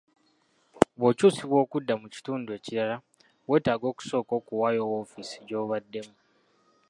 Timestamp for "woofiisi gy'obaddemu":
4.89-6.13